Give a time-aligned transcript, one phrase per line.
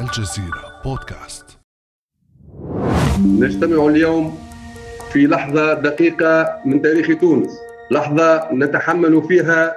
[0.00, 1.44] الجزيرة بودكاست.
[3.20, 4.38] نجتمع اليوم
[5.12, 7.50] في لحظة دقيقة من تاريخ تونس.
[7.90, 9.72] لحظة نتحمل فيها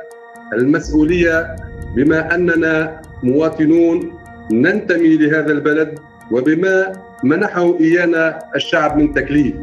[0.54, 1.56] المسؤولية
[1.96, 4.20] بما أننا مواطنون
[4.52, 6.00] ننتمي لهذا البلد
[6.32, 6.94] وبما
[7.24, 9.56] منحه إيانا الشعب من تكليف.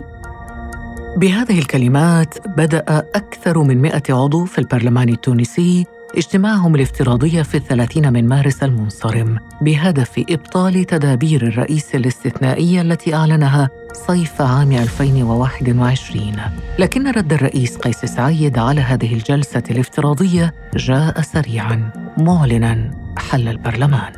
[1.16, 2.84] بهذه الكلمات بدأ
[3.14, 5.86] أكثر من مئة عضو في البرلمان التونسي
[6.16, 13.68] اجتماعهم الافتراضي في الثلاثين من مارس المنصرم بهدف إبطال تدابير الرئيس الاستثنائية التي أعلنها
[14.06, 16.36] صيف عام 2021
[16.78, 24.12] لكن رد الرئيس قيس سعيد على هذه الجلسة الافتراضية جاء سريعاً معلناً حل البرلمان.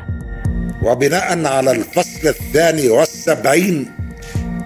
[0.83, 3.92] وبناء على الفصل الثاني والسبعين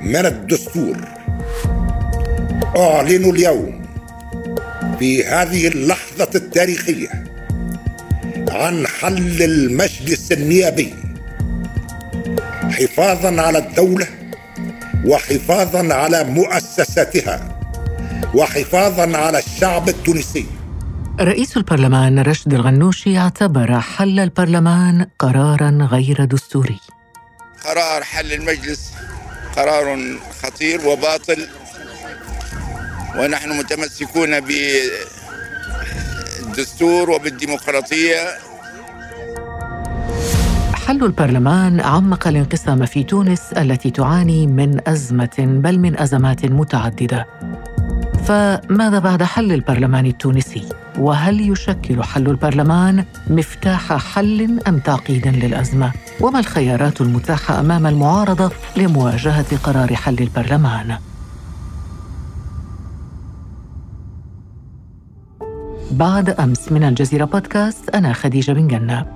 [0.00, 0.96] من الدستور
[2.76, 3.85] أعلن اليوم
[4.98, 7.24] في هذه اللحظة التاريخية
[8.48, 10.94] عن حل المجلس النيابي
[12.70, 14.06] حفاظا على الدولة
[15.04, 17.60] وحفاظا على مؤسساتها
[18.34, 20.46] وحفاظا على الشعب التونسي.
[21.20, 26.80] رئيس البرلمان رشد الغنوشي اعتبر حل البرلمان قرارا غير دستوري.
[27.64, 28.92] قرار حل المجلس
[29.56, 29.98] قرار
[30.42, 31.48] خطير وباطل.
[33.18, 34.40] ونحن متمسكون
[36.40, 38.20] بالدستور وبالديمقراطية.
[40.86, 47.26] حل البرلمان عمق الانقسام في تونس التي تعاني من أزمة بل من أزمات متعددة.
[48.24, 56.38] فماذا بعد حل البرلمان التونسي؟ وهل يشكل حل البرلمان مفتاح حل أم تعقيدا للأزمة؟ وما
[56.38, 60.98] الخيارات المتاحة أمام المعارضة لمواجهة قرار حل البرلمان؟
[65.90, 69.06] بعد أمس من الجزيرة بودكاست أنا خديجة بن جنة.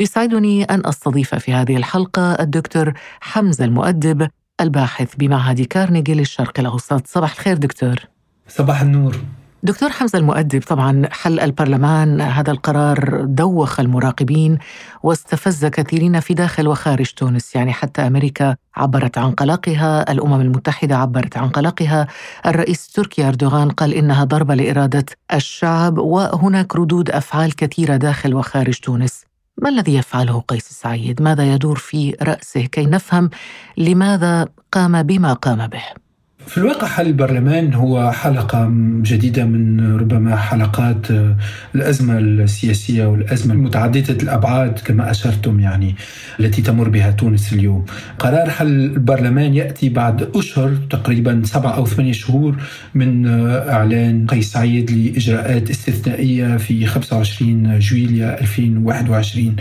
[0.00, 4.28] يسعدني أن أستضيف في هذه الحلقة الدكتور حمزة المؤدب
[4.60, 7.06] الباحث بمعهد كارنيجي للشرق الأوسط.
[7.06, 7.96] صباح الخير دكتور.
[8.48, 9.16] صباح النور.
[9.66, 14.58] دكتور حمزة المؤدب طبعا حل البرلمان هذا القرار دوخ المراقبين
[15.02, 21.36] واستفز كثيرين في داخل وخارج تونس يعني حتى أمريكا عبرت عن قلقها الأمم المتحدة عبرت
[21.36, 22.06] عن قلقها
[22.46, 29.24] الرئيس التركي أردوغان قال إنها ضربة لإرادة الشعب وهناك ردود أفعال كثيرة داخل وخارج تونس
[29.62, 33.30] ما الذي يفعله قيس السعيد؟ ماذا يدور في رأسه كي نفهم
[33.76, 36.05] لماذا قام بما قام به؟
[36.46, 38.70] في الواقع حل البرلمان هو حلقة
[39.02, 41.06] جديدة من ربما حلقات
[41.74, 45.94] الأزمة السياسية والأزمة المتعددة الأبعاد كما أشرتم يعني
[46.40, 47.84] التي تمر بها تونس اليوم.
[48.18, 52.56] قرار حل البرلمان يأتي بعد أشهر تقريبا سبعة أو ثمانية شهور
[52.94, 53.26] من
[53.68, 59.56] إعلان قيس سعيد لإجراءات استثنائية في 25 جويليا 2021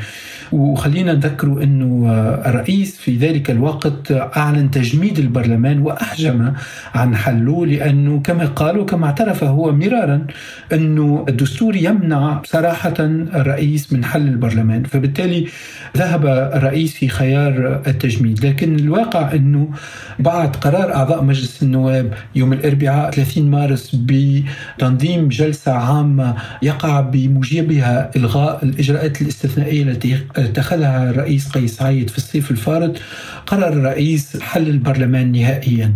[0.51, 2.11] وخلينا نذكروا أنه
[2.45, 6.53] الرئيس في ذلك الوقت أعلن تجميد البرلمان وأحجم
[6.95, 10.27] عن حله لأنه كما قال وكما اعترف هو مرارا
[10.73, 14.83] أنه الدستور يمنع صراحة الرئيس من حل البرلمان.
[14.83, 15.47] فبالتالي
[15.97, 18.45] ذهب الرئيس في خيار التجميد.
[18.45, 19.69] لكن الواقع أنه
[20.19, 28.63] بعد قرار أعضاء مجلس النواب يوم الأربعاء 30 مارس بتنظيم جلسة عامة يقع بموجبها إلغاء
[28.63, 32.97] الإجراءات الاستثنائية التي اتخذها الرئيس قيس سعيد في الصيف الفارط
[33.47, 35.93] قرر الرئيس حل البرلمان نهائيا.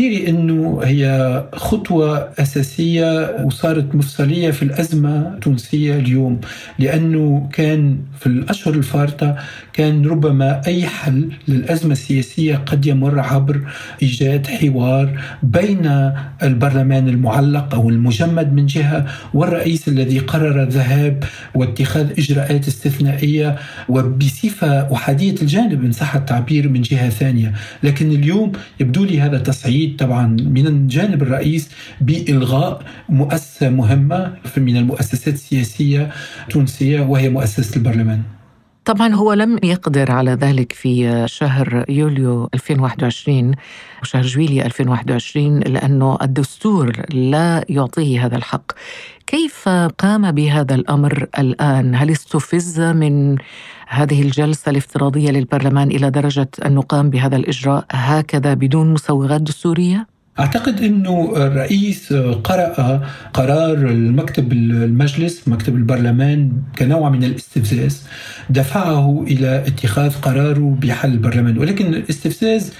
[0.00, 6.40] تقديري إنه هي خطوة أساسية وصارت مفصلية في الأزمة التونسية اليوم
[6.78, 9.36] لأنه كان في الأشهر الفارطة
[9.72, 13.60] كان ربما أي حل للأزمة السياسية قد يمر عبر
[14.02, 16.12] إيجاد حوار بين
[16.42, 21.24] البرلمان المعلق أو المجمد من جهة والرئيس الذي قرر الذهاب
[21.54, 23.56] واتخاذ إجراءات استثنائية
[23.88, 29.89] وبصفة أحادية الجانب إن صح التعبير من جهة ثانية، لكن اليوم يبدو لي هذا تصعيد
[29.98, 31.70] طبعا من جانب الرئيس
[32.00, 36.10] بإلغاء مؤسسة مهمة من المؤسسات السياسية
[36.42, 38.22] التونسية وهي مؤسسة البرلمان.
[38.84, 43.54] طبعا هو لم يقدر على ذلك في شهر يوليو 2021
[44.02, 48.72] وشهر جويليا 2021 لأنه الدستور لا يعطيه هذا الحق
[49.30, 49.68] كيف
[49.98, 53.36] قام بهذا الأمر الآن؟ هل استفز من
[53.88, 60.06] هذه الجلسة الافتراضية للبرلمان إلى درجة أنه قام بهذا الإجراء هكذا بدون مسوغات دستورية؟
[60.40, 62.12] أعتقد أنه الرئيس
[62.44, 63.02] قرأ
[63.34, 68.02] قرار المكتب المجلس مكتب البرلمان كنوع من الاستفزاز
[68.50, 71.58] دفعه إلى اتخاذ قراره بحل البرلمان.
[71.58, 72.72] ولكن الاستفزاز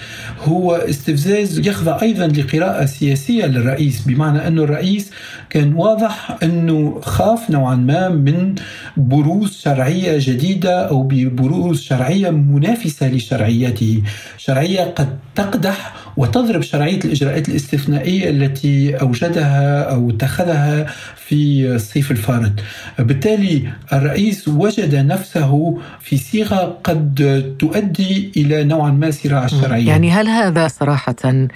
[0.43, 5.11] هو استفزاز يخضع أيضا لقراءة سياسية للرئيس بمعنى أن الرئيس
[5.49, 8.55] كان واضح أنه خاف نوعا ما من
[8.97, 14.01] بروز شرعية جديدة أو ببروز شرعية منافسة لشرعيته.
[14.37, 20.85] شرعية قد تقدح وتضرب شرعية الإجراءات الاستثنائية التي أوجدها أو اتخذها
[21.15, 22.51] في الصيف الفارط
[22.99, 29.87] بالتالي الرئيس وجد نفسه في صيغة قد تؤدي إلى نوعا ما صراع الشرعية.
[29.87, 31.47] يعني هل هذا صراحة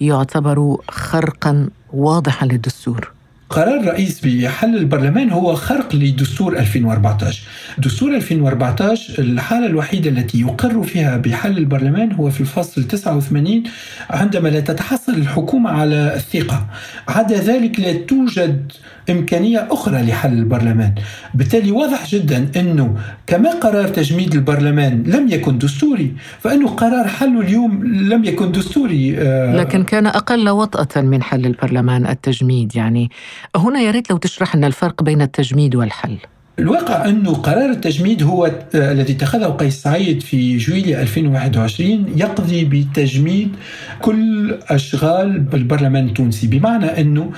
[0.00, 3.15] يعتبر خرقا واضحا للدستور؟
[3.50, 7.42] قرار الرئيس بحل البرلمان هو خرق لدستور 2014
[7.78, 13.62] دستور 2014 الحالة الوحيدة التي يقر فيها بحل البرلمان هو في الفصل 89
[14.10, 16.66] عندما لا تتحصل الحكومة على الثقة.
[17.08, 18.72] عدا ذلك لا توجد
[19.10, 20.94] إمكانية أخرى لحل البرلمان.
[21.34, 22.96] بالتالي واضح جدا أنه
[23.26, 29.56] كما قرار تجميد البرلمان لم يكن دستوري فأنه قرار حله اليوم لم يكن دستوري آه،
[29.56, 32.76] لكن كان أقل وطأة من حل البرلمان التجميد.
[32.76, 33.10] يعني
[33.56, 36.16] هنا يا ريت لو تشرح لنا الفرق بين التجميد والحل.
[36.58, 43.56] الواقع أنه قرار التجميد هو الذي اتخذه قيس سعيد في جويلية 2021 يقضي بتجميد
[44.02, 47.30] كل أشغال البرلمان التونسي بمعنى أنه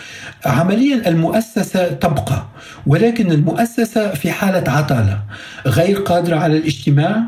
[0.46, 2.46] عمليا المؤسسة تبقى
[2.86, 5.20] ولكن المؤسسة في حالة عطلة
[5.66, 7.22] غير قادرة على الاجتماع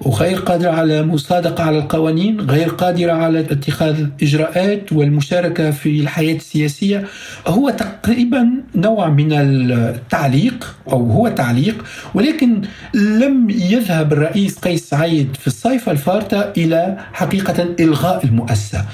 [0.00, 7.04] وغير قادرة على مصادقة على القوانين غير قادرة على اتخاذ إجراءات والمشاركة في الحياة السياسية.
[7.46, 11.84] هو تقريبا نوع من التعليق أو هو تعليق
[12.14, 12.62] ولكن
[12.94, 18.84] لم يذهب الرئيس قيس سعيد في الصيف الفارطة إلى حقيقة إلغاء المؤسسة.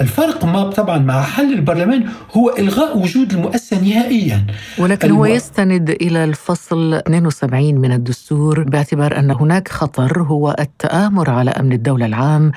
[0.00, 4.46] الفرق ما طبعا مع حل البرلمان هو إلغاء وجود المؤسسة نهائيا.
[4.78, 5.16] ولكن الم...
[5.16, 11.72] هو يستند إلى الفصل 72 من الدستور باعتبار أن هناك خطر هو التآمر على أمن
[11.72, 12.52] الدولة العام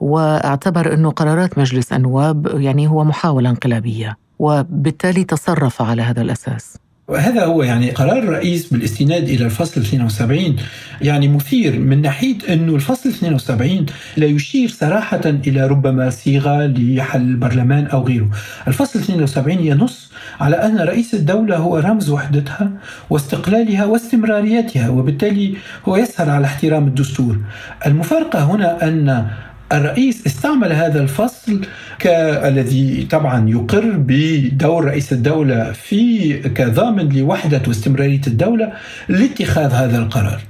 [0.00, 6.81] واعتبر أنه قرارات مجلس النواب يعني هو محاولة انقلابية وبالتالي تصرف على هذا الأساس.
[7.08, 10.56] وهذا هو يعني قرار الرئيس بالاستناد إلى الفصل 72
[11.00, 17.86] يعني مثير من ناحية إنه الفصل 72 لا يشير صراحة إلى ربما صيغة لحل البرلمان
[17.86, 18.30] أو غيره.
[18.68, 20.10] الفصل 72 ينص
[20.40, 22.70] على أن رئيس الدولة هو رمز وحدتها
[23.10, 25.54] واستقلالها واستمراريتها وبالتالي
[25.88, 27.38] هو يسهر على احترام الدستور.
[27.86, 29.26] المفارقة هنا أن
[29.72, 31.60] الرئيس استعمل هذا الفصل
[32.02, 38.72] كالذي طبعا يقر بدور رئيس الدولة في كضامن لوحدة واستمرارية الدولة
[39.08, 40.40] لاتخاذ هذا القرار.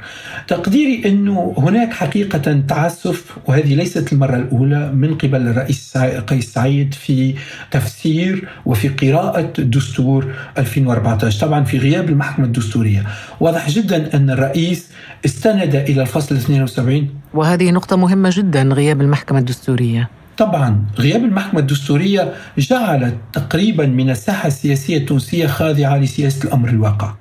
[0.48, 5.96] تقديري أنه هناك حقيقة تعسف وهذه ليست المرة الأولى من قبل الرئيس
[6.26, 7.34] قيس سعيد في
[7.70, 13.04] تفسير وفي قراءة دستور 2014 طبعا في غياب المحكمة الدستورية.
[13.40, 14.88] واضح جدا أن الرئيس
[15.24, 20.21] استند إلى الفصل 72 وهذه نقطة مهمة جدا غياب المحكمة الدستورية.
[20.38, 27.14] طبعا غياب المحكمة الدستورية جعل تقريبا من الساحة السياسية التونسية خاضعة لسياسة الأمر الواقع.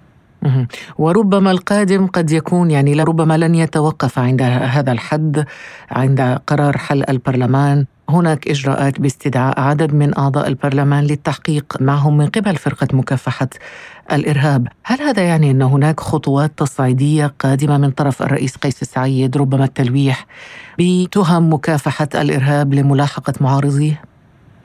[0.97, 5.45] وربما القادم قد يكون يعني لربما لن يتوقف عند هذا الحد
[5.91, 7.85] عند قرار حل البرلمان.
[8.11, 13.49] هناك إجراءات باستدعاء عدد من أعضاء البرلمان للتحقيق معهم من قبل فرقة مكافحة
[14.11, 19.65] الإرهاب، هل هذا يعني أن هناك خطوات تصعيدية قادمة من طرف الرئيس قيس سعيد ربما
[19.65, 20.25] التلويح
[20.79, 24.01] بتهم مكافحة الإرهاب لملاحقة معارضيه؟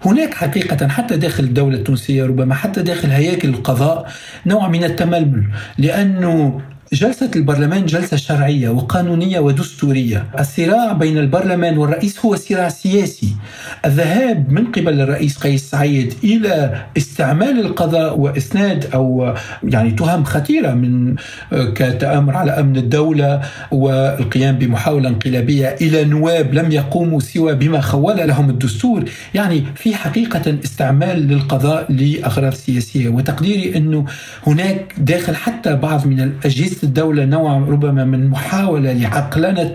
[0.05, 4.13] هناك حقيقة حتى داخل الدولة التونسية ربما حتى داخل هياكل القضاء
[4.47, 5.49] نوع من التململ
[5.79, 6.61] لأنه
[6.93, 10.25] جلسة البرلمان جلسة شرعية وقانونية ودستورية.
[10.39, 13.36] الصراع بين البرلمان والرئيس هو صراع سياسي.
[13.85, 19.35] الذهاب من قبل الرئيس قيس سعيد إلى استعمال القضاء وإسناد أو
[19.65, 21.17] يعني تهم خطيرة من
[21.53, 28.51] كتآمر على أمن الدولة والقيام بمحاولة انقلابية إلى نواب لم يقوموا سوى بما خول لهم
[28.51, 29.05] الدستور.
[29.35, 34.05] يعني في حقيقة استعمال للقضاء لأغراض سياسية وتقديري أنه
[34.47, 39.75] هناك داخل حتى بعض من الأجهزة رئيس الدولة نوع ربما من محاولة لعقلنة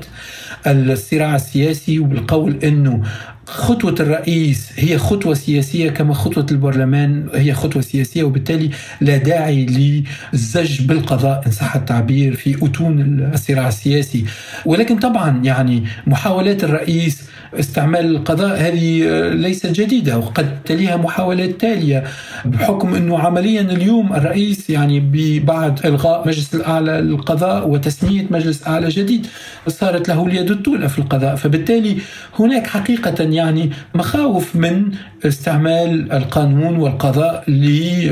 [0.68, 3.02] الصراع السياسي وبالقول أنه
[3.46, 8.70] خطوة الرئيس هي خطوة سياسية كما خطوة البرلمان هي خطوة سياسية وبالتالي
[9.02, 9.66] لا داعي
[10.34, 14.26] للزج بالقضاء إن صح التعبير في أتون الصراع السياسي.
[14.66, 17.22] ولكن طبعا يعني محاولات الرئيس
[17.60, 22.04] استعمال القضاء هذه ليست جديدة وقد تليها محاولات تالية
[22.46, 25.00] بحكم أنه عمليا اليوم الرئيس يعني
[25.40, 29.28] بعد إلغاء مجلس الأعلى للقضاء وتسمية مجلس أعلى جديد
[29.68, 31.36] صارت له اليد الطولة في القضاء.
[31.36, 31.98] فبالتالي
[32.40, 33.41] هناك حقيقة يعني
[33.96, 34.92] مخاوف من
[35.26, 37.44] استعمال القانون والقضاء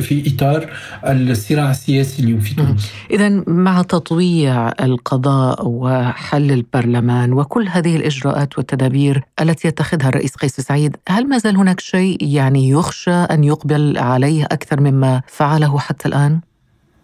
[0.02, 0.70] في إطار
[1.04, 9.24] الصراع السياسي اليوم في تونس إذا مع تطويع القضاء وحل البرلمان وكل هذه الإجراءات والتدابير
[9.42, 14.44] التي يتخذها الرئيس قيس سعيد هل ما زال هناك شيء يعني يخشى أن يقبل عليه
[14.44, 16.40] أكثر مما فعله حتى الآن؟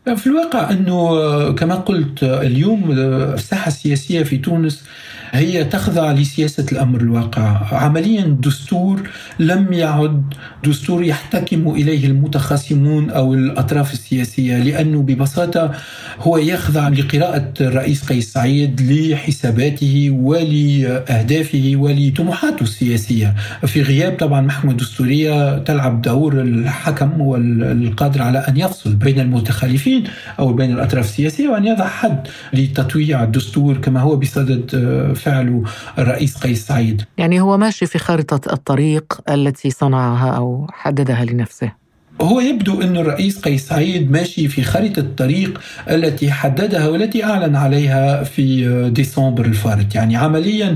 [0.05, 4.83] في الواقع أنه كما قلت اليوم الساحة السياسية في تونس
[5.31, 7.73] هي تخضع لسياسة الأمر الواقع.
[7.75, 10.23] عمليا الدستور لم يعد
[10.63, 15.71] دستور يحتكم إليه المتخاصمون أو الأطراف السياسية لأنه ببساطة
[16.19, 23.35] هو يخضع لقراءة الرئيس قيس سعيد لحساباته ولأهدافه ولطموحاته السياسية.
[23.65, 30.03] في غياب طبعا محكمة دستورية تلعب دور الحكم والقادر على أن يفصل بين المتخالفين
[30.39, 34.75] أو بين الأطراف السياسية وأن يضع حد لتطويع الدستور كما هو بصدد
[35.15, 35.63] فعله
[35.97, 37.03] الرئيس قيس سعيد.
[37.17, 41.84] يعني هو ماشي في خارطة الطريق التي صنعها أو حددها لنفسه.
[42.21, 48.23] هو يبدو أن الرئيس قيس سعيد ماشي في خريطة الطريق التي حددها والتي أعلن عليها
[48.23, 50.75] في ديسمبر الفارط يعني عمليا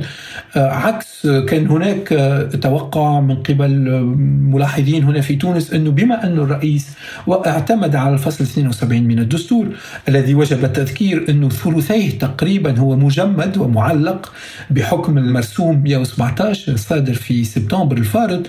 [0.55, 3.69] آه، عكس كان هناك آه، توقع من قبل
[4.53, 6.87] ملاحظين هنا في تونس أنه بما أن الرئيس
[7.29, 9.67] اعتمد على الفصل 72 من الدستور
[10.09, 14.33] الذي وجب التذكير أنه ثلثيه تقريبا هو مجمد ومعلق
[14.69, 18.41] بحكم المرسوم 117 الصادر في سبتمبر الفارط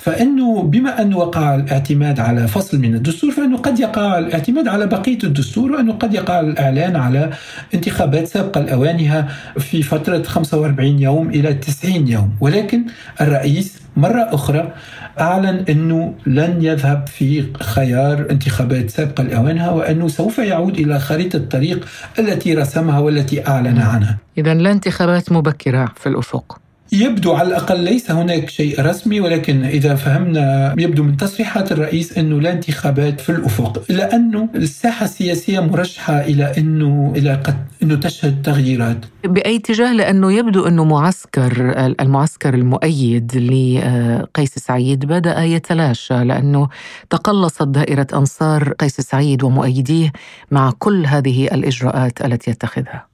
[0.00, 5.18] فإنه بما انه وقع الاعتماد على فصل من الدستور فإنه قد يقع الاعتماد على بقية
[5.24, 7.30] الدستور وإنه قد يقع الإعلان على
[7.74, 9.28] انتخابات سابقه لاوانها
[9.58, 12.30] في فترة 45 يوم إلى 90 يوم.
[12.40, 12.84] ولكن
[13.20, 14.72] الرئيس مرة أخرى
[15.20, 21.86] أعلن أنه لن يذهب في خيار انتخابات سابقة لأوانها وأنه سوف يعود إلى خريطة الطريق
[22.18, 24.16] التي رسمها والتي أعلن عنها.
[24.38, 26.60] إذا لا انتخابات مبكرة في الأفق.
[26.92, 32.40] يبدو على الأقل ليس هناك شيء رسمي ولكن إذا فهمنا يبدو من تصريحات الرئيس أنه
[32.40, 38.96] لا انتخابات في الأفق لأنه الساحة السياسية مرشحة إلى أنه إلى قد أنه تشهد تغييرات.
[39.24, 46.68] بأي اتجاه؟ لأنه يبدو أنه معسكر المعسكر المؤيد لقيس سعيد بدأ يتلاشى لأنه
[47.10, 50.12] تقلصت دائرة أنصار قيس سعيد ومؤيديه
[50.50, 53.09] مع كل هذه الإجراءات التي يتخذها.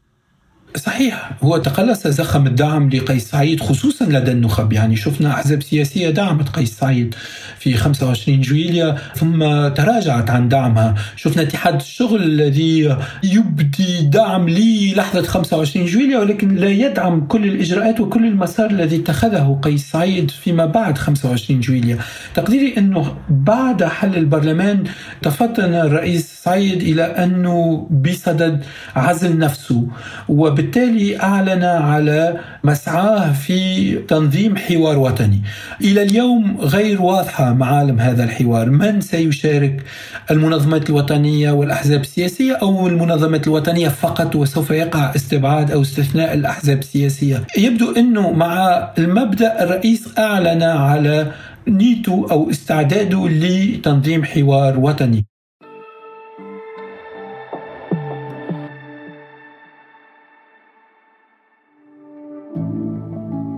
[0.76, 1.30] صحيح.
[1.42, 4.73] هو تقلص زخم الدعم لقيس سعيد خصوصا لدى النخب.
[4.73, 7.14] يعني شفنا أحزاب سياسية دعمت قيس سعيد
[7.58, 10.94] في 25 جويليا ثم تراجعت عن دعمها.
[11.16, 18.26] شفنا اتحاد الشغل الذي يبدي دعم للحظة 25 جويليا ولكن لا يدعم كل الإجراءات وكل
[18.26, 21.99] المسار الذي اتخذه قيس سعيد فيما بعد 25 جويليا
[22.35, 24.85] تقديري أنه بعد حل البرلمان
[25.23, 28.64] تفطن الرئيس سعيد إلى أنه بصدد
[28.96, 29.88] عزل نفسه
[30.28, 35.42] وبالتالي وبالتالي أعلن على مسعاه في تنظيم حوار وطني.
[35.80, 38.70] إلى اليوم غير واضحة معالم هذا الحوار.
[38.70, 39.82] من سيشارك؟
[40.30, 47.42] المنظمات الوطنية والأحزاب السياسية أو المنظمات الوطنية فقط؟ وسوف يقع استبعاد أو استثناء الأحزاب السياسية.
[47.58, 51.32] يبدو أنه مع المبدأ الرئيس أعلن على
[51.68, 55.26] نيته أو استعداده لتنظيم حوار وطني.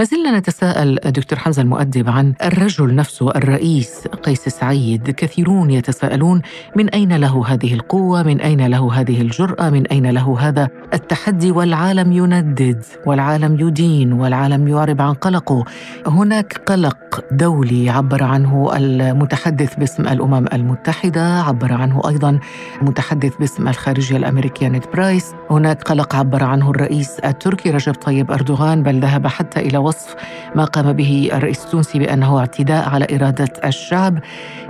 [0.00, 5.10] ما زلنا نتساءل دكتور حمزة المؤدب عن الرجل نفسه الرئيس قيس سعيد.
[5.10, 6.42] كثيرون يتساءلون
[6.76, 11.50] من أين له هذه القوة؟ من أين له هذه الجرأة؟ من أين له هذا التحدي؟
[11.50, 15.64] والعالم يندد والعالم يدين والعالم يعرب عن قلقه.
[16.06, 22.38] هناك قلق دولي عبر عنه المتحدث باسم الأمم المتحدة عبر عنه أيضا
[22.82, 25.34] المتحدث باسم الخارجية الأمريكية نيد برايس.
[25.50, 30.14] هناك قلق عبر عنه الرئيس التركي رجب طيب أردوغان بل ذهب حتى إلى وصف
[30.54, 34.18] ما قام به الرئيس التونسي بأنه اعتداء على إرادة الشعب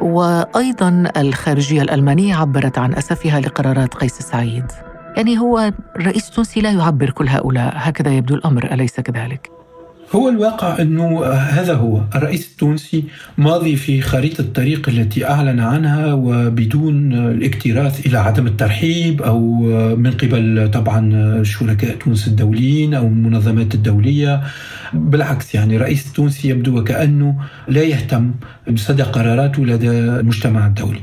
[0.02, 4.64] وأيضا الخارجية الألمانية عبرت عن أسفها لقرارات قيس سعيد.
[5.16, 9.59] يعني هو الرئيس التونسي لا يعبر كل هؤلاء هكذا يبدو الأمر أليس كذلك؟
[10.12, 12.02] هو الواقع انه هذا هو.
[12.14, 13.04] الرئيس التونسي
[13.38, 19.40] ماضي في خريطة الطريق التي أعلن عنها وبدون الاكتراث إلى عدم الترحيب أو
[19.96, 24.40] من قبل طبعا شركاء تونس الدوليين أو المنظمات الدولية.
[24.92, 27.36] بالعكس يعني الرئيس التونسي يبدو وكأنه
[27.68, 28.30] لا يهتم
[28.70, 31.00] بصدى قراراته لدى المجتمع الدولي.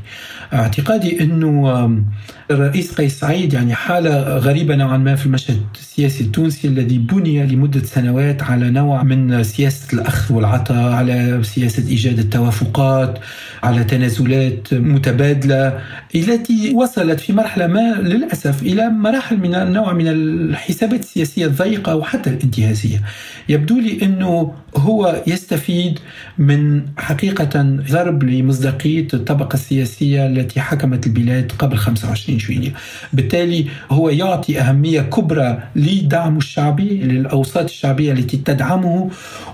[0.53, 2.03] اعتقادي أنه
[2.51, 7.83] الرئيس قيس سعيد يعني حالة غريبة نوعا ما في المشهد السياسي التونسي الذي بني لمدة
[7.83, 13.19] سنوات على نوع من سياسة الأخذ والعطاء على سياسة إيجاد التوافقات
[13.63, 15.79] على تنازلات متبادلة
[16.15, 22.29] التي وصلت في مرحلة ما للأسف إلى مراحل من النوع من الحسابات السياسية الضيقة وحتى
[22.29, 23.01] الانتهازية.
[23.49, 25.99] يبدو لي أنه هو يستفيد
[26.37, 32.73] من حقيقة ضرب لمصداقية الطبقة السياسية التي حكمت البلاد قبل 25 شوية
[33.13, 39.09] بالتالي هو يعطي أهمية كبرى لدعمه الشعبي للأوساط الشعبية التي تدعمه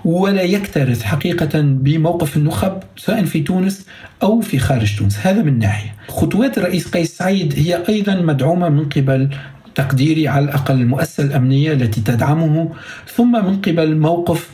[0.06, 3.86] ولا يكترث حقيقة بموقف النخب سواء في تونس
[4.24, 5.28] أو في خارج تونس.
[5.28, 5.96] هذا من ناحية.
[6.08, 9.30] خطوات الرئيس قيس سعيد هي أيضا مدعومة من قبل
[9.76, 12.70] تقديري على الأقل المؤسسة الأمنية التي تدعمه
[13.16, 14.50] ثم من قبل موقف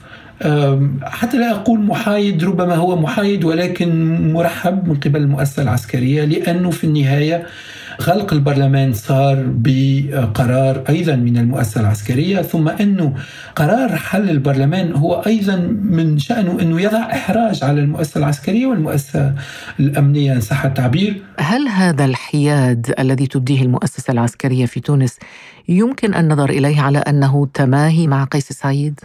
[1.04, 3.90] حتى لا أقول محايد ربما هو محايد ولكن
[4.34, 7.46] مرحب من قبل المؤسسة العسكرية لأنه في النهاية
[8.02, 13.14] غلق البرلمان صار بقرار أيضا من المؤسسة العسكرية ثم أنه
[13.56, 19.34] قرار حل البرلمان هو أيضا من شأنه أنه يضع إحراج على المؤسسة العسكرية والمؤسسة
[19.80, 21.22] الأمنية ان صح التعبير.
[21.40, 25.18] هل هذا الحياد الذي تبديه المؤسسة العسكرية في تونس
[25.70, 29.00] يمكن ان نظر إليه على أنه تماهي مع قيس سعيد؟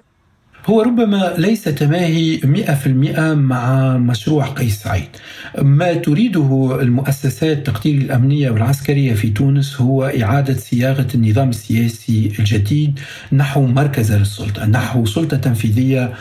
[0.66, 5.08] هو ربما ليس تماهي 100% مع مشروع قيس سعيد.
[5.62, 13.00] ما تريده المؤسسات التقدير الأمنية والعسكرية في تونس هو إعادة صياغة النظام السياسي الجديد
[13.32, 16.12] نحو مركز للسلطة نحو سلطة تنفيذية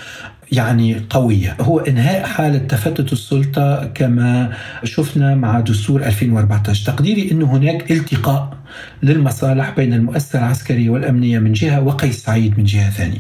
[0.52, 1.58] يعني قوية.
[1.62, 8.63] هو إنهاء حالة تفتت السلطة كما شفنا مع دستور 2014 تقديري أنه هناك التقاء
[9.04, 13.20] للمصالح بين المؤسسة العسكرية والأمنية من جهة وقيس سعيد من جهة ثانية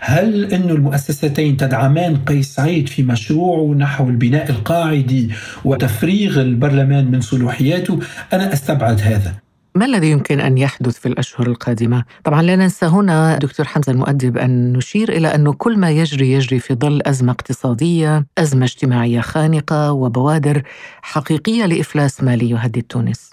[0.00, 5.30] هل أن المؤسستين تدعمان قيس سعيد في مشروعه نحو البناء القاعدي
[5.64, 7.98] وتفريغ البرلمان من صلوحياته
[8.32, 9.44] أنا أستبعد هذا
[9.76, 14.38] ما الذي يمكن أن يحدث في الأشهر القادمة؟ طبعا لا ننسى هنا دكتور حمزة المؤدب
[14.38, 19.92] أن نشير إلى انه كل ما يجري يجري في ظل أزمة اقتصادية، أزمة اجتماعية خانقة
[19.92, 20.62] وبوادر
[21.02, 23.30] حقيقية لإفلاس مالي يهدد تونس.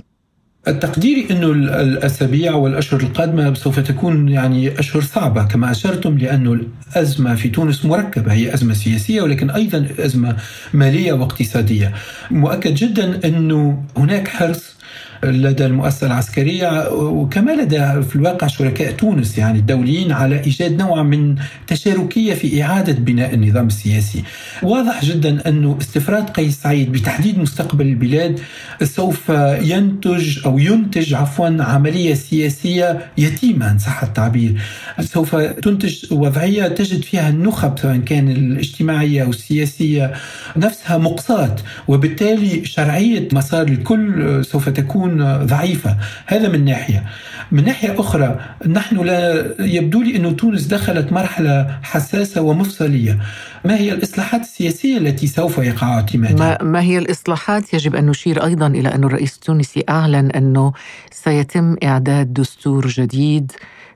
[0.67, 7.49] التقدير إنه الأسابيع والأشهر القادمة سوف تكون يعني أشهر صعبة كما أشرتم لأنه الأزمة في
[7.49, 10.37] تونس مركبة هي أزمة سياسية ولكن أيضا أزمة
[10.73, 11.93] مالية واقتصادية.
[12.31, 14.75] مؤكد جدا إنه هناك حرص
[15.23, 21.35] لدى المؤسسة العسكرية وكما لدى في الواقع شركاء تونس يعني الدوليين على إيجاد نوع من
[21.67, 24.23] تشاركية في إعادة بناء النظام السياسي.
[24.63, 28.39] واضح جدا أنه استفراد قيس سعيد بتحديد مستقبل البلاد
[28.83, 29.29] سوف
[29.61, 34.61] ينتج أو ينتج عفوا عملية سياسية يتيمة إن صح التعبير.
[34.99, 40.13] سوف تنتج وضعية تجد فيها النخب سواء كان الاجتماعية أو السياسية
[40.57, 41.55] نفسها مقصاة
[41.87, 45.97] وبالتالي شرعية مسار الكل سوف تكون تكون ضعيفة.
[46.25, 47.03] هذا من ناحية.
[47.51, 53.19] من ناحية أخرى نحن لا يبدو لي أن تونس دخلت مرحلة حساسة ومفصلية.
[53.65, 58.45] ما هي الإصلاحات السياسية التي سوف يقع اعتمادها؟ ما, ما هي الإصلاحات؟ يجب أن نشير
[58.45, 60.73] أيضا إلى أن الرئيس التونسي أعلن أنه
[61.11, 63.51] سيتم إعداد دستور جديد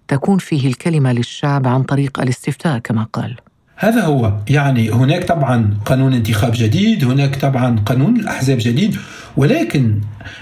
[0.07, 3.35] تكون فيه الكلمة للشعب عن طريق الاستفتاء كما قال.
[3.75, 4.33] هذا هو.
[4.49, 8.95] يعني هناك طبعا قانون انتخاب جديد هناك طبعا قانون الأحزاب جديد.
[9.37, 9.99] ولكن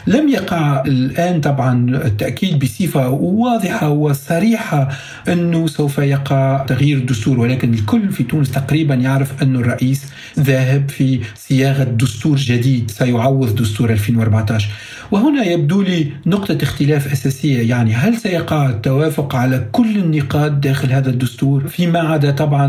[0.08, 4.90] لم يقع الآن طبعا التأكيد بصفة واضحة وصريحة
[5.28, 10.06] أنه سوف يقع تغيير الدستور ولكن الكل في تونس تقريبا يعرف أن الرئيس
[10.40, 14.70] ذاهب في صياغة دستور جديد سيعوض دستور 2014
[15.14, 17.70] وهنا يبدو لي نقطة اختلاف أساسية.
[17.70, 22.68] يعني هل سيقع التوافق على كل النقاط داخل هذا الدستور؟ فيما عدا طبعا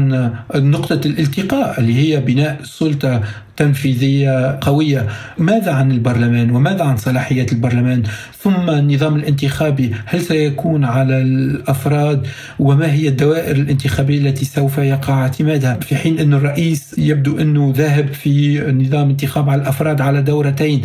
[0.55, 3.23] نقطة الالتقاء اللي هي بناء سلطة
[3.57, 5.09] تنفيذية قوية.
[5.39, 8.03] ماذا عن البرلمان؟ وماذا عن صلاحيات البرلمان؟
[8.45, 12.27] ثم النظام الانتخابي هل سيكون على الأفراد؟
[12.59, 18.13] وما هي الدوائر الانتخابية التي سوف يقع اعتمادها؟ في حين أن الرئيس يبدو أنه ذاهب
[18.13, 20.83] في نظام انتخاب على الأفراد على دورتين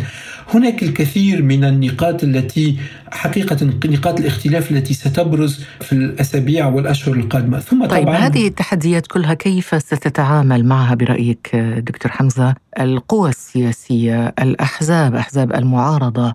[0.54, 2.76] هناك الكثير من النقاط التي
[3.12, 7.60] حقيقة نقاط الاختلاف التي ستبرز في الأسابيع والأشهر القادمة.
[7.60, 15.14] ثم طيب طبعا هذه التحديات كلها كيف ستتعامل معها برأيك دكتور حمزة؟ القوى السياسية الأحزاب
[15.14, 16.34] أحزاب المعارضة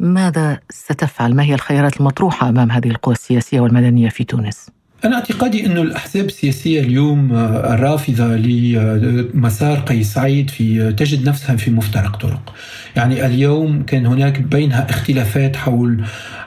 [0.00, 5.66] ماذا ستفعل ما هي الخيارات المطروحة أمام هذه القوى السياسية والمدنية في تونس؟ أنا اعتقادي
[5.66, 12.54] أن الأحزاب السياسية اليوم آه، الرافضة لمسار قيس سعيد في تجد نفسها في مفترق طرق.
[12.96, 16.04] يعني اليوم كان هناك بينها اختلافات حول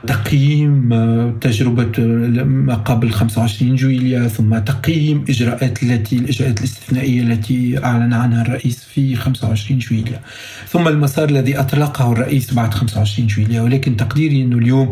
[0.08, 7.84] تقييم آه، تجربة آه، ما قبل 25 جويليا ثم تقييم إجراءات التي الإجراءات الاستثنائية التي
[7.84, 10.20] أعلن عنها الرئيس في 25 جويليا
[10.68, 14.92] ثم المسار الذي أطلقه الرئيس بعد 25 جويليا ولكن تقديري أنه اليوم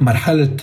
[0.00, 0.56] مرحلة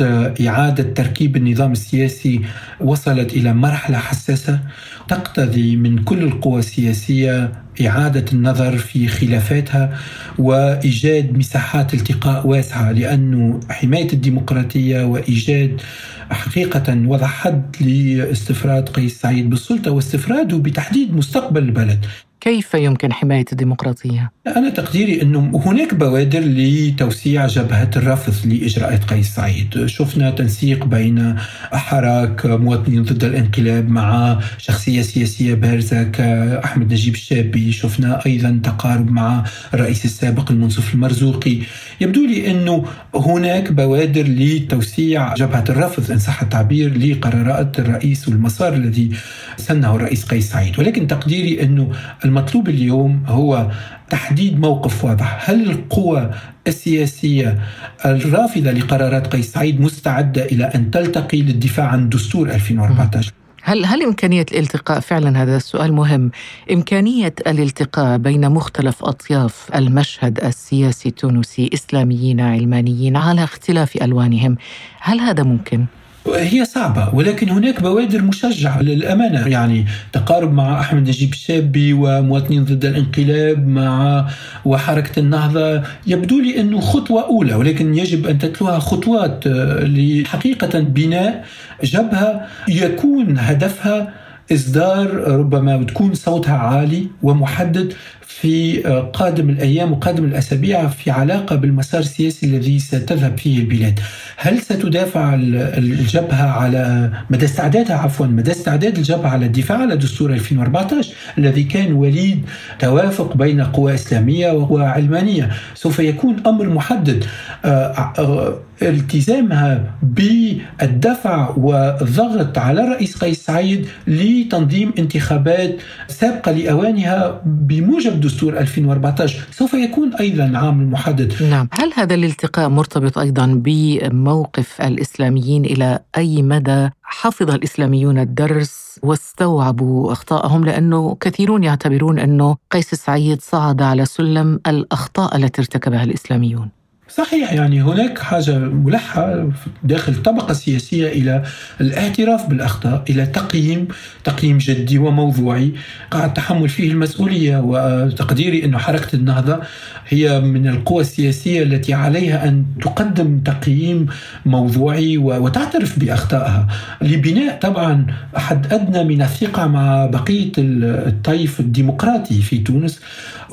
[0.48, 2.35] إعادة تركيب النظام السياسي
[2.82, 4.60] وصلت إلى مرحلة حساسة
[5.08, 7.52] تقتضي من كل القوى السياسية
[7.88, 9.98] إعادة النظر في خلافاتها
[10.38, 15.82] وإيجاد مساحات التقاء واسعة لأن حماية الديمقراطية وإيجاد
[16.30, 22.06] حقيقة وضع حد لاستفراد قيس سعيد بالسلطة واستفراده بتحديد مستقبل البلد.
[22.46, 29.86] كيف يمكن حماية الديمقراطية؟ أنا تقديري أنه هناك بوادر لتوسيع جبهة الرفض لإجراءات قيس سعيد.
[29.86, 31.36] شفنا تنسيق بين
[31.74, 37.72] حراك مواطنين ضد الانقلاب مع شخصية سياسية بارزة كأحمد نجيب الشابي.
[37.72, 41.60] شفنا أيضا تقارب مع الرئيس السابق المنصف المرزوقي.
[42.02, 49.10] يبدو لي أنه هناك بوادر لتوسيع جبهة الرفض إن صح التعبير لقرارات الرئيس والمسار الذي
[49.58, 50.80] سنه الرئيس قيس سعيد.
[50.80, 51.92] ولكن تقديري أنه
[52.38, 53.72] المطلوب اليوم هو
[54.10, 55.50] تحديد موقف واضح.
[55.50, 56.32] هل القوى
[56.68, 57.60] السياسية
[58.06, 63.32] الرافضة لقرارات قيس سعيد مستعدة إلى أن تلتقي للدفاع عن دستور 2014
[63.64, 66.32] هل هل إمكانية الالتقاء فعلا؟ هذا السؤال مهم.
[66.72, 74.58] إمكانية الالتقاء بين مختلف أطياف المشهد السياسي التونسي إسلاميين علمانيين على اختلاف ألوانهم
[75.00, 75.86] هل هذا ممكن؟
[76.34, 79.48] هي صعبة ولكن هناك بوادر مشجعة للأمانة.
[79.48, 84.26] يعني تقارب مع أحمد نجيب الشابي ومواطنين ضد الانقلاب مع
[84.66, 91.46] وحركة النهضة يبدو لي أنه خطوة أولى ولكن يجب أن تتلوها خطوات آه، لحقيقة بناء
[91.84, 97.94] جبهة يكون هدفها إصدار ربما تكون صوتها عالي ومحدد
[98.28, 104.00] في آه، قادم الأيام وقادم الأسابيع في علاقة بالمسار السياسي الذي ستذهب فيه البلاد.
[104.38, 111.14] هل ستدافع الجبهة على مدى استعدادها عفوا مدى استعداد الجبهة على الدفاع على دستور 2014
[111.38, 112.46] الذي كان وليد
[112.80, 117.26] توافق بين قوى إسلامية وعلمانيه، سوف يكون أمر محدد
[117.66, 125.76] آه، آه، التزامها بالدفع والضغط على الرئيس قيس سعيد لتنظيم انتخابات
[126.08, 131.34] سابقة لأوانها بموجب دستور 2014 سوف يكون أيضا عامل محدد.
[131.44, 131.68] نعم.
[131.72, 140.66] هل هذا الالتقاء مرتبط أيضا بموقف الإسلاميين إلى أي مدى حفظ الإسلاميون الدرس واستوعبوا اخطائهم
[140.66, 146.70] لأنه كثيرون يعتبرون أنه قيس سعيد صعد على سلم الأخطاء التي ارتكبها الإسلاميون.
[147.10, 149.50] صحيح يعني هناك حاجة ملحة
[149.84, 151.44] داخل الطبقة السياسية إلى
[151.82, 153.88] الاعتراف بالأخطاء إلى تقييم
[154.24, 155.72] تقييم جدي وموضوعي.
[156.12, 159.60] قاعد تحمل فيه المسؤولية وتقديري أن حركة النهضة
[160.08, 164.06] هي من القوى السياسية التي عليها أن تقدم تقييم
[164.46, 166.68] موضوعي وتعترف بأخطائها.
[167.02, 173.00] لبناء طبعا حد أدنى من الثقة مع بقية الطيف الديمقراطي في تونس.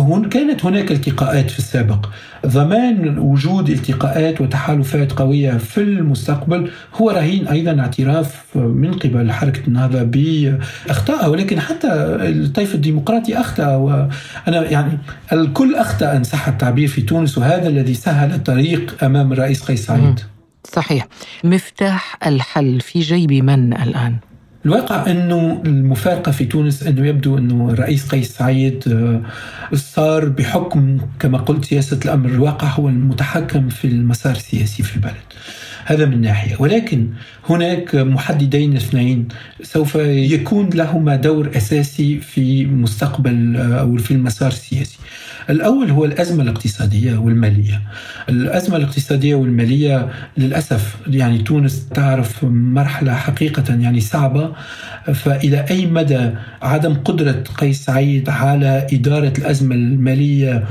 [0.01, 2.07] هون كانت هناك التقاءات في السابق.
[2.47, 10.03] ضمان وجود التقاءات وتحالفات قوية في المستقبل هو رهين أيضا اعتراف من قبل حركة النهضة
[10.03, 11.89] بأخطائها ولكن حتى
[12.21, 14.99] الطيف الديمقراطي أخطأ وأنا يعني
[15.33, 20.21] الكل أخطأ إن صح التعبير في تونس وهذا الذي سهل الطريق أمام الرئيس قيس سعيد.
[20.65, 21.07] صحيح.
[21.45, 24.17] مفتاح الحل في جيب من الآن؟
[24.67, 29.23] الواقع أنه المفارقة في تونس أنه يبدو أنه الرئيس قيس سعيد آه،
[29.77, 35.15] صار بحكم كما قلت سياسة الأمر الواقع هو المتحكم في المسار السياسي في البلد.
[35.85, 36.57] هذا من ناحية.
[36.59, 37.09] ولكن
[37.49, 39.29] هناك محددين اثنين
[39.63, 44.99] سوف يكون لهما دور أساسي في مستقبل أو في المسار السياسي.
[45.51, 47.83] الأول هو الأزمة الاقتصادية والمالية.
[48.29, 54.53] الأزمة الاقتصادية والمالية للأسف يعني تونس تعرف مرحلة حقيقة يعني صعبة.
[55.15, 56.31] فإلى أي مدى
[56.63, 60.65] عدم قدرة قيس سعيد على إدارة الأزمة المالية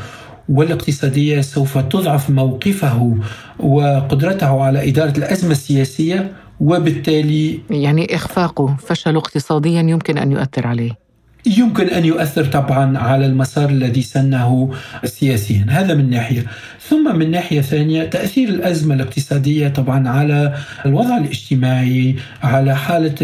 [0.50, 3.18] والاقتصادية سوف تضعف موقفه
[3.60, 11.02] وقدرته على إدارة الأزمة السياسية وبالتالي يعني إخفاقه فشل اقتصاديا يمكن أن يؤثر عليه.
[11.46, 14.72] يمكن أن يؤثر طبعا على المسار الذي سنه
[15.06, 15.66] سياسيا.
[15.70, 16.46] هذا من ناحية.
[16.90, 23.16] ثم من ناحية ثانية تأثير الأزمة الاقتصادية طبعا على الوضع الاجتماعي على حالة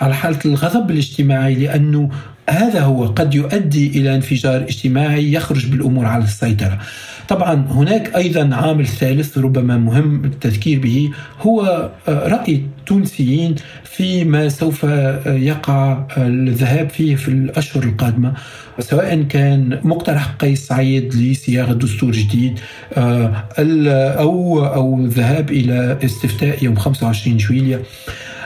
[0.00, 2.10] على حالة الغضب الاجتماعي لأنه
[2.50, 6.78] هذا هو قد يؤدي إلى انفجار اجتماعي يخرج بالأمور على السيطرة.
[7.28, 13.54] طبعا هناك أيضا عامل ثالث ربما مهم التذكير به هو رأي التونسيين
[13.84, 14.84] فيما سوف
[15.26, 18.32] يقع الذهاب فيه في الأشهر القادمة
[18.78, 22.60] سواء كان مقترح قيس سعيد لصياغة دستور جديد
[22.92, 23.44] آه،
[24.18, 27.80] أو أو الذهاب إلى استفتاء يوم 25 جويليا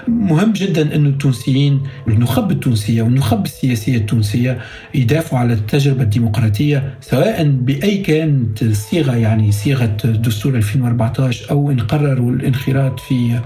[0.08, 4.58] مهم جدا أن التونسيين النخب التونسية والنخب السياسية التونسية
[4.94, 12.32] يدافعوا على التجربة الديمقراطية سواء بأي كانت الصيغة يعني صيغة دستور 2014 أو إن قرروا
[12.32, 13.40] الانخراط في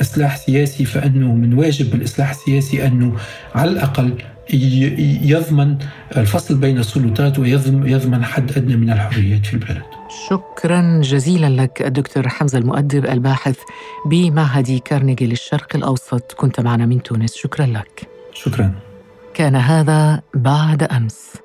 [0.00, 3.16] إصلاح سياسي فإنه من واجب الإصلاح السياسي أنه
[3.54, 4.14] على الأقل
[5.24, 5.76] يضمن
[6.16, 9.93] الفصل بين السلطات ويضمن حد أدنى من الحريات في البلد.
[10.14, 13.58] شكرا جزيلا لك الدكتور حمزة المؤدب الباحث
[14.06, 16.32] بمعهد كارنيجي للشرق الأوسط.
[16.32, 17.34] كنت معنا من تونس.
[17.34, 18.08] شكرا لك.
[18.32, 18.74] شكرا.
[19.34, 21.43] كان هذا بعد أمس.